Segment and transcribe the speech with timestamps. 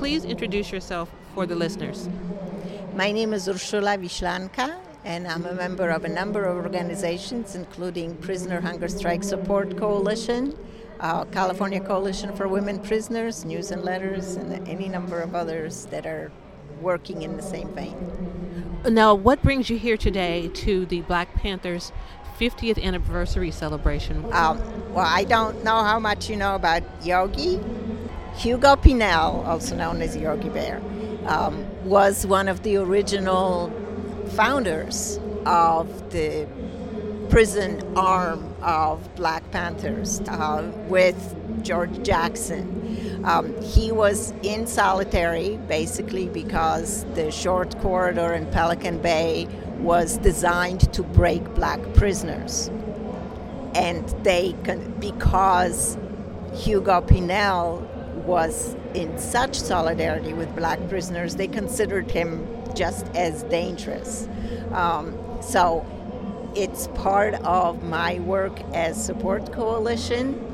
[0.00, 2.08] please introduce yourself for the listeners.
[2.96, 8.16] My name is Ursula Wiślanka, and I'm a member of a number of organizations, including
[8.16, 10.56] Prisoner Hunger Strike Support Coalition,
[11.00, 16.06] uh, California Coalition for Women Prisoners, News and Letters, and any number of others that
[16.06, 16.32] are
[16.80, 17.94] working in the same vein.
[18.88, 21.92] Now, what brings you here today to the Black Panthers
[22.38, 24.24] 50th anniversary celebration?
[24.32, 24.62] Um,
[24.94, 27.60] well, I don't know how much you know about Yogi.
[28.36, 30.80] Hugo Pinell, also known as Yogi Bear,
[31.26, 33.70] um, was one of the original
[34.30, 36.46] founders of the
[37.28, 43.22] prison arm of Black Panthers uh, with George Jackson.
[43.24, 49.46] Um, he was in solitary basically because the short corridor in Pelican Bay
[49.78, 52.68] was designed to break black prisoners.
[53.74, 54.54] And they,
[54.98, 55.96] because
[56.52, 57.86] Hugo Pinell
[58.26, 64.28] was in such solidarity with black prisoners, they considered him just as dangerous.
[64.72, 65.84] Um, so
[66.54, 70.46] it's part of my work as support coalition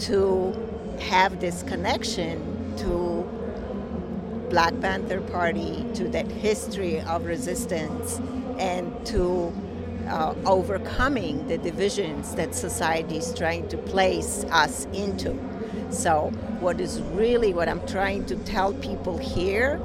[0.00, 0.54] to
[1.00, 3.28] have this connection to
[4.48, 8.20] Black Panther Party, to that history of resistance,
[8.58, 9.52] and to
[10.08, 15.38] uh, overcoming the divisions that society is trying to place us into.
[15.90, 19.80] So, what is really what I'm trying to tell people here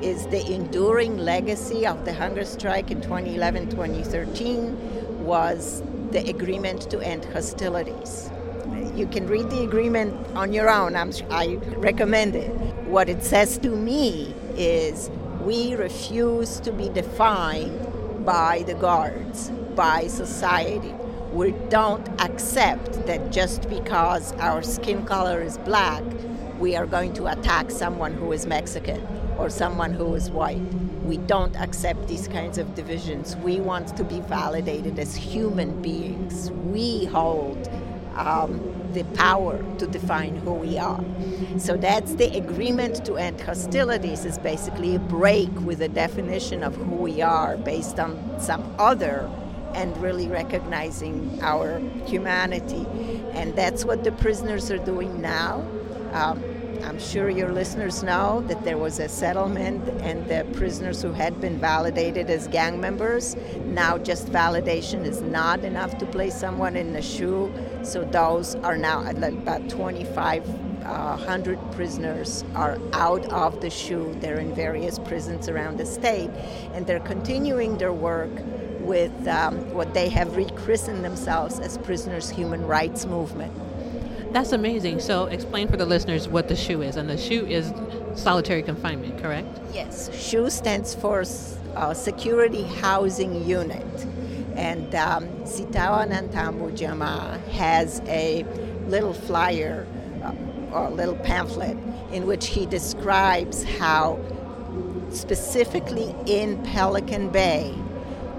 [0.00, 7.00] is the enduring legacy of the hunger strike in 2011 2013 was the agreement to
[7.00, 8.30] end hostilities.
[8.94, 10.94] You can read the agreement on your own.
[10.94, 12.50] I'm, I recommend it.
[12.86, 15.10] What it says to me is
[15.42, 20.94] we refuse to be defined by the guards, by society.
[21.32, 26.02] We don't accept that just because our skin color is black,
[26.58, 30.62] we are going to attack someone who is Mexican or someone who is white.
[31.04, 33.36] We don't accept these kinds of divisions.
[33.36, 36.50] We want to be validated as human beings.
[36.50, 37.68] We hold
[38.14, 41.04] um, the power to define who we are.
[41.58, 46.74] So that's the agreement to end hostilities is basically a break with the definition of
[46.74, 49.30] who we are based on some other
[49.78, 52.84] and really recognizing our humanity.
[53.32, 55.64] And that's what the prisoners are doing now.
[56.12, 56.42] Um,
[56.82, 61.40] I'm sure your listeners know that there was a settlement and the prisoners who had
[61.40, 66.92] been validated as gang members, now just validation is not enough to place someone in
[66.92, 67.52] the SHU.
[67.84, 74.16] So those are now about 2,500 uh, prisoners are out of the SHU.
[74.20, 76.30] They're in various prisons around the state
[76.74, 78.30] and they're continuing their work
[78.88, 83.52] with um, what they have rechristened themselves as Prisoners Human Rights Movement.
[84.32, 85.00] That's amazing.
[85.00, 86.96] So, explain for the listeners what the SHU is.
[86.96, 87.72] And the SHU is
[88.14, 89.46] solitary confinement, correct?
[89.72, 90.10] Yes.
[90.18, 91.24] SHU stands for
[91.76, 94.06] uh, Security Housing Unit.
[94.56, 98.44] And um, Sitawa Nantambu Jamaa has a
[98.86, 99.86] little flyer
[100.22, 100.32] uh,
[100.72, 101.76] or a little pamphlet
[102.12, 104.18] in which he describes how,
[105.10, 107.74] specifically in Pelican Bay,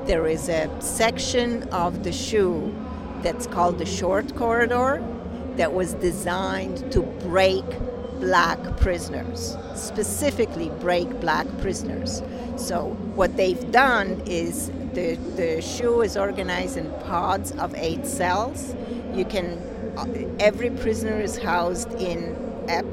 [0.06, 2.74] there is a section of the SHU
[3.22, 5.04] that's called the short corridor
[5.58, 7.66] that was designed to break
[8.20, 12.22] black prisoners, specifically break black prisoners.
[12.58, 18.76] So, what they've done is the, the SHU is organized in pods of eight cells.
[19.14, 19.58] You can,
[19.98, 20.06] uh,
[20.40, 22.36] every prisoner is housed in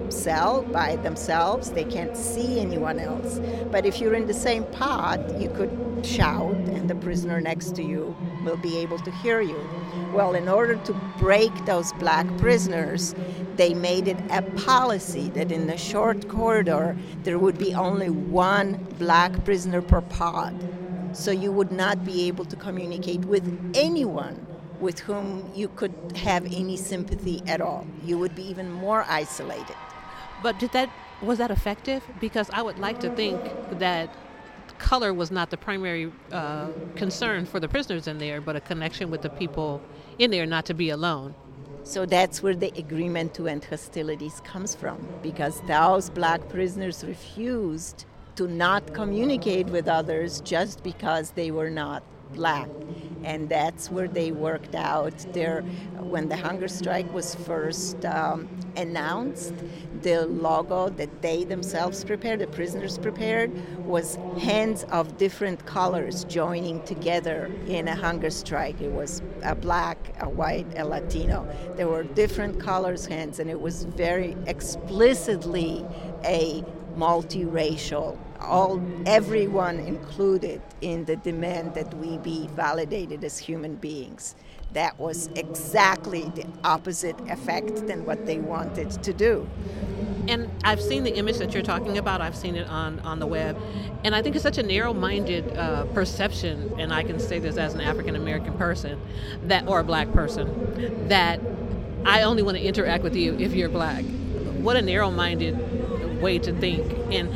[0.08, 1.70] cell by themselves.
[1.70, 3.40] They can't see anyone else.
[3.70, 7.82] But if you're in the same pod, you could shout, and the prisoner next to
[7.82, 9.58] you will be able to hear you.
[10.12, 13.14] Well, in order to break those black prisoners,
[13.56, 18.74] they made it a policy that in the short corridor there would be only one
[18.98, 20.54] black prisoner per pod.
[21.12, 23.44] So you would not be able to communicate with
[23.74, 24.46] anyone
[24.80, 27.86] with whom you could have any sympathy at all.
[28.04, 29.76] You would be even more isolated.
[30.42, 30.90] But did that
[31.22, 32.02] was that effective?
[32.20, 33.40] Because I would like to think
[33.78, 34.14] that
[34.78, 39.10] color was not the primary uh, concern for the prisoners in there, but a connection
[39.10, 39.80] with the people
[40.18, 41.34] in there, not to be alone.
[41.84, 48.04] So that's where the agreement to end hostilities comes from, because those black prisoners refused
[48.34, 52.02] to not communicate with others just because they were not
[52.32, 52.68] black.
[53.24, 55.62] And that's where they worked out their,
[55.98, 59.52] when the hunger strike was first um, announced,
[60.02, 63.50] the logo that they themselves prepared, the prisoners prepared,
[63.84, 68.80] was hands of different colors joining together in a hunger strike.
[68.80, 71.48] It was a black, a white, a Latino.
[71.76, 75.84] There were different colors hands, and it was very explicitly
[76.24, 76.62] a
[76.96, 84.34] multiracial, all everyone included in the demand that we be validated as human beings.
[84.72, 89.48] That was exactly the opposite effect than what they wanted to do.
[90.28, 92.20] And I've seen the image that you're talking about.
[92.20, 93.56] I've seen it on, on the web.
[94.04, 97.56] And I think it's such a narrow minded uh, perception, and I can say this
[97.56, 99.00] as an African American person,
[99.44, 101.40] that or a black person, that
[102.04, 104.04] I only want to interact with you if you're black.
[104.04, 106.92] What a narrow minded way to think.
[107.12, 107.30] And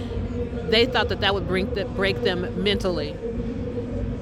[0.71, 3.17] they thought that that would break them mentally.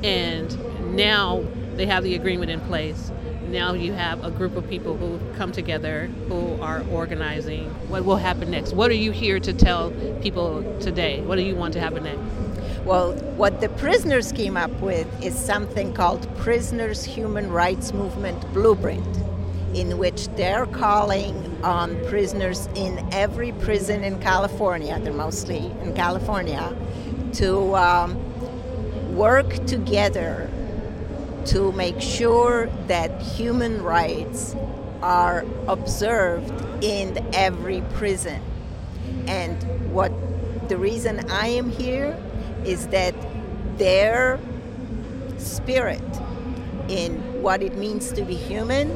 [0.03, 1.45] And now
[1.77, 3.12] they have the agreement in place.
[3.49, 7.71] Now you have a group of people who come together, who are organizing.
[7.89, 8.75] What will happen next?
[8.75, 9.91] What are you here to tell
[10.21, 11.23] people today?
[11.23, 12.21] What do you want to happen next?
[12.85, 19.17] Well, what the prisoners came up with is something called Prisoners Human Rights Movement Blueprint,
[19.75, 26.75] in which they're calling on prisoners in every prison in California, they're mostly in California,
[27.34, 30.50] to um, work together
[31.46, 34.55] to make sure that human rights
[35.02, 36.52] are observed
[36.84, 38.43] in every prison.
[39.26, 40.12] And what
[40.69, 42.16] the reason I am here
[42.64, 43.14] is that
[43.78, 44.38] their
[45.38, 46.02] spirit
[46.88, 48.90] in what it means to be human,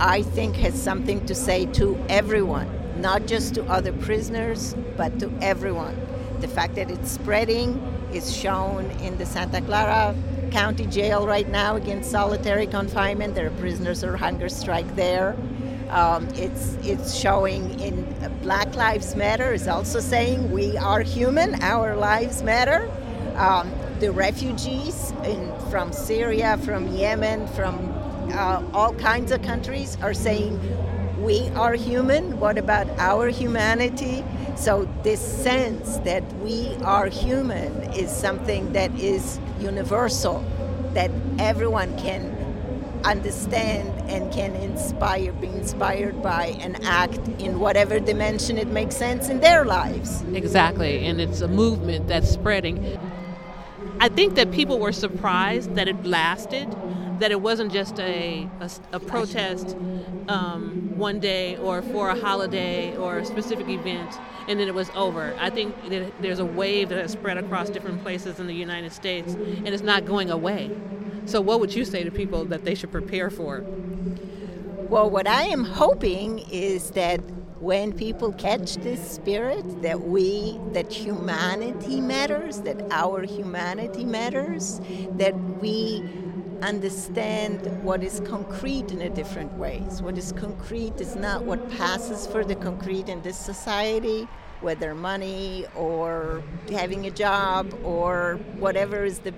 [0.00, 2.68] I think has something to say to everyone,
[3.00, 6.00] not just to other prisoners, but to everyone.
[6.40, 7.78] The fact that it's spreading
[8.12, 10.14] is shown in the Santa Clara
[10.52, 13.34] County Jail right now against solitary confinement.
[13.34, 15.36] There are prisoners on hunger strike there.
[15.90, 18.04] Um, it's it's showing in
[18.42, 22.90] Black Lives Matter is also saying we are human, our lives matter.
[23.36, 27.87] Um, the refugees in, from Syria, from Yemen, from
[28.32, 30.58] uh, all kinds of countries are saying
[31.22, 32.38] we are human.
[32.38, 34.24] What about our humanity?
[34.56, 40.44] So, this sense that we are human is something that is universal,
[40.94, 42.36] that everyone can
[43.04, 49.28] understand and can inspire, be inspired by, and act in whatever dimension it makes sense
[49.28, 50.22] in their lives.
[50.32, 52.98] Exactly, and it's a movement that's spreading.
[54.00, 56.74] I think that people were surprised that it lasted
[57.18, 59.76] that it wasn't just a, a, a protest
[60.28, 64.18] um, one day or for a holiday or a specific event
[64.48, 65.36] and then it was over.
[65.38, 65.74] I think
[66.20, 69.82] there's a wave that has spread across different places in the United States and it's
[69.82, 70.70] not going away.
[71.26, 73.64] So, what would you say to people that they should prepare for?
[74.88, 77.20] Well, what I am hoping is that
[77.60, 84.80] when people catch this spirit that we that humanity matters that our humanity matters
[85.16, 86.02] that we
[86.62, 90.02] understand what is concrete in a different ways.
[90.02, 94.28] What is concrete is not what passes for the concrete in this society,
[94.60, 99.32] whether money or having a job or whatever is the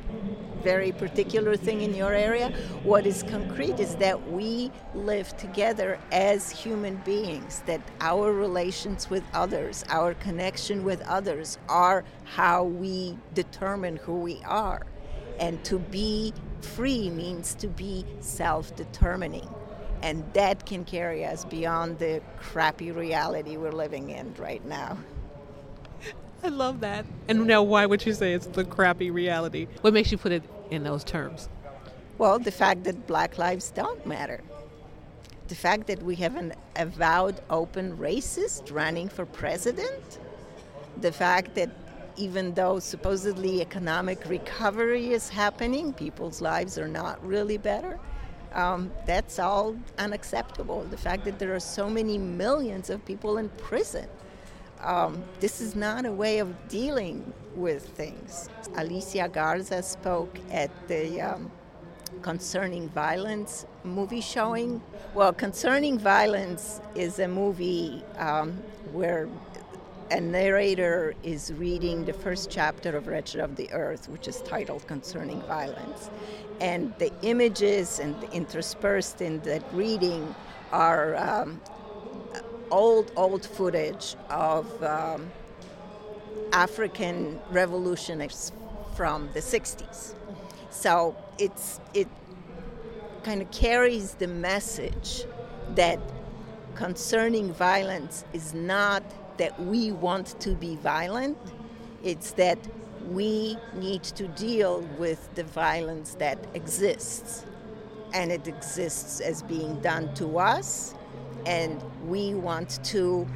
[0.63, 2.51] very particular thing in your area.
[2.83, 9.25] What is concrete is that we live together as human beings, that our relations with
[9.33, 14.83] others, our connection with others are how we determine who we are.
[15.39, 16.35] And to be
[16.65, 19.49] free means to be self determining.
[20.03, 24.97] And that can carry us beyond the crappy reality we're living in right now.
[26.43, 27.05] I love that.
[27.29, 29.67] And now, why would you say it's the crappy reality?
[29.83, 31.51] What makes you put it in those terms?
[32.17, 34.41] Well, the fact that black lives don't matter.
[35.49, 40.19] The fact that we have an avowed open racist running for president.
[41.01, 41.71] The fact that
[42.17, 47.99] even though supposedly economic recovery is happening, people's lives are not really better.
[48.53, 50.83] Um, that's all unacceptable.
[50.85, 54.09] The fact that there are so many millions of people in prison.
[54.83, 58.49] Um, this is not a way of dealing with things.
[58.77, 61.51] Alicia Garza spoke at the um,
[62.23, 64.83] Concerning Violence movie showing.
[65.15, 68.53] Well, Concerning Violence is a movie um,
[68.93, 69.29] where
[70.11, 74.87] a narrator is reading the first chapter of Wretched of the Earth, which is titled
[74.89, 76.11] Concerning Violence.
[76.61, 80.35] And the images and interspersed in that reading
[80.73, 81.61] are um,
[82.71, 85.31] old, old footage of um,
[86.53, 88.53] African revolutionists
[88.97, 90.15] from the 60s.
[90.71, 92.09] So it's, it
[93.23, 95.25] kind of carries the message
[95.77, 96.01] that
[96.75, 99.05] concerning violence is not
[99.41, 101.39] that we want to be violent,
[102.05, 102.59] it's that
[103.09, 107.47] we need to deal with the violence that exists.
[108.13, 110.95] And it exists as being done to us,
[111.47, 113.27] and we want to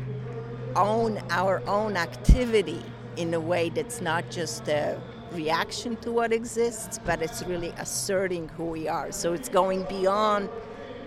[0.76, 2.82] own our own activity
[3.16, 5.00] in a way that's not just a
[5.32, 9.10] reaction to what exists, but it's really asserting who we are.
[9.10, 10.50] So it's going beyond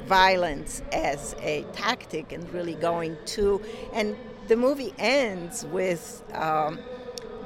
[0.08, 3.62] violence as a tactic and really going to.
[3.94, 4.16] And
[4.48, 6.80] the movie ends with um,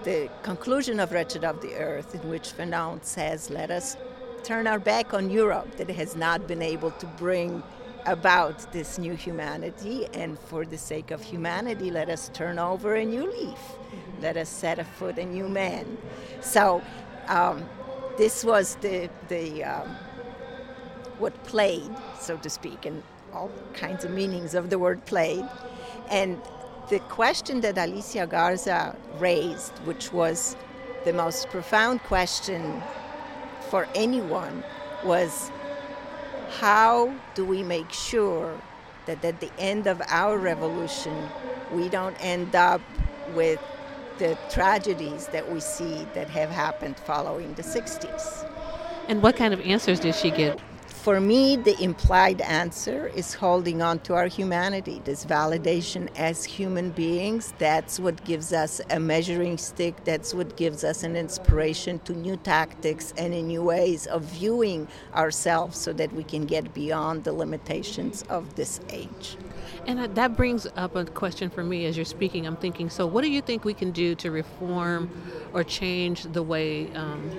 [0.03, 3.97] the conclusion of Wretched of the Earth, in which Fanon says, Let us
[4.43, 7.63] turn our back on Europe that has not been able to bring
[8.05, 13.05] about this new humanity, and for the sake of humanity, let us turn over a
[13.05, 13.59] new leaf.
[14.19, 15.97] Let us set afoot a new man.
[16.41, 16.81] So,
[17.27, 17.63] um,
[18.17, 19.95] this was the the um,
[21.19, 23.03] what played, so to speak, and
[23.33, 25.45] all kinds of meanings of the word played,
[26.09, 26.41] and
[26.91, 30.57] the question that Alicia Garza raised, which was
[31.05, 32.83] the most profound question
[33.69, 34.61] for anyone,
[35.05, 35.49] was
[36.59, 38.59] how do we make sure
[39.05, 41.29] that at the end of our revolution
[41.71, 42.81] we don't end up
[43.33, 43.61] with
[44.17, 48.45] the tragedies that we see that have happened following the 60s.
[49.07, 50.59] And what kind of answers did she get?
[51.01, 56.91] For me, the implied answer is holding on to our humanity, this validation as human
[56.91, 57.55] beings.
[57.57, 59.95] That's what gives us a measuring stick.
[60.05, 65.79] That's what gives us an inspiration to new tactics and new ways of viewing ourselves
[65.79, 69.37] so that we can get beyond the limitations of this age.
[69.87, 72.45] And that brings up a question for me as you're speaking.
[72.45, 75.09] I'm thinking, so what do you think we can do to reform
[75.51, 77.31] or change the way um,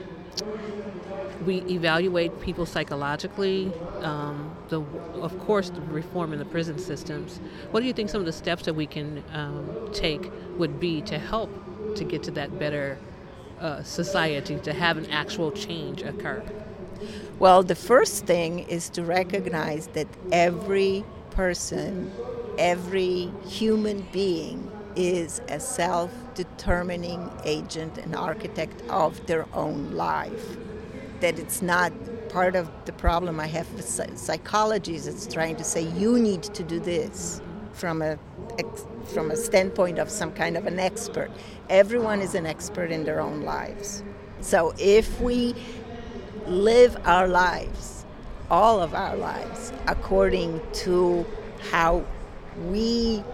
[1.44, 3.72] we evaluate people psychologically.
[4.00, 4.80] Um, the,
[5.20, 7.40] of course, the reform in the prison systems.
[7.70, 11.02] What do you think some of the steps that we can um, take would be
[11.02, 11.50] to help
[11.96, 12.98] to get to that better
[13.60, 16.42] uh, society, to have an actual change occur?
[17.38, 22.12] Well, the first thing is to recognize that every person,
[22.58, 30.56] every human being is a self determining agent and architect of their own life
[31.20, 31.92] that it's not
[32.28, 36.62] part of the problem I have with psychology it's trying to say you need to
[36.62, 37.40] do this
[37.72, 38.18] from a
[39.12, 41.30] from a standpoint of some kind of an expert.
[41.68, 44.02] Everyone is an expert in their own lives.
[44.40, 45.54] So if we
[46.46, 48.04] live our lives,
[48.50, 51.24] all of our lives, according to
[51.70, 52.04] how
[52.68, 53.24] we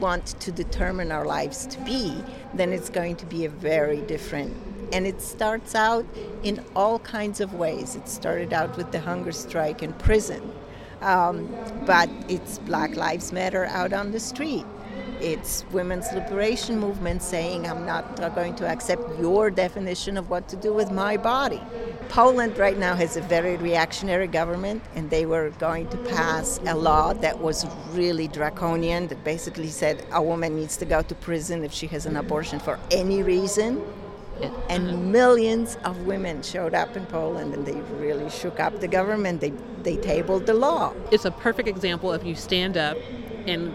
[0.00, 2.22] want to determine our lives to be,
[2.54, 4.56] then it's going to be a very different
[4.92, 6.06] and it starts out
[6.42, 7.96] in all kinds of ways.
[7.96, 10.52] It started out with the hunger strike in prison,
[11.00, 14.64] um, but it's Black Lives Matter out on the street.
[15.20, 20.48] It's women's liberation movement saying, I'm not uh, going to accept your definition of what
[20.48, 21.60] to do with my body.
[22.08, 26.74] Poland right now has a very reactionary government, and they were going to pass a
[26.74, 31.64] law that was really draconian, that basically said a woman needs to go to prison
[31.64, 33.82] if she has an abortion for any reason
[34.68, 39.40] and millions of women showed up in Poland and they really shook up the government.
[39.40, 39.50] They,
[39.82, 40.92] they tabled the law.
[41.10, 42.96] It's a perfect example of you stand up
[43.46, 43.74] and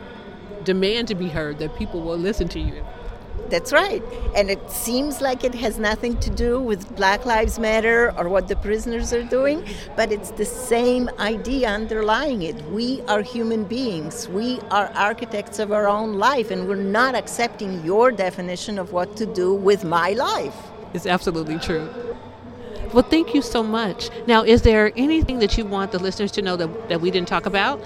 [0.63, 2.83] demand to be heard that people will listen to you.
[3.49, 4.01] That's right.
[4.33, 8.47] And it seems like it has nothing to do with Black Lives Matter or what
[8.47, 9.65] the prisoners are doing,
[9.97, 12.55] but it's the same idea underlying it.
[12.69, 17.83] We are human beings, we are architects of our own life, and we're not accepting
[17.83, 20.55] your definition of what to do with my life.
[20.93, 21.89] It's absolutely true.
[22.93, 24.09] Well, thank you so much.
[24.27, 27.27] Now, is there anything that you want the listeners to know that, that we didn't
[27.27, 27.81] talk about?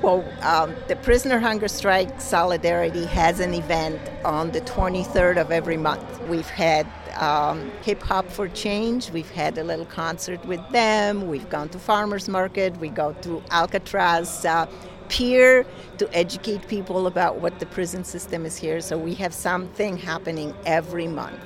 [0.00, 5.76] Well, um, the Prisoner Hunger Strike Solidarity has an event on the 23rd of every
[5.76, 6.20] month.
[6.28, 6.86] We've had
[7.16, 9.10] um, Hip Hop for Change.
[9.10, 11.26] We've had a little concert with them.
[11.26, 12.76] We've gone to farmers market.
[12.76, 14.66] We go to Alcatraz uh,
[15.08, 18.80] Pier to educate people about what the prison system is here.
[18.80, 21.40] So we have something happening every month.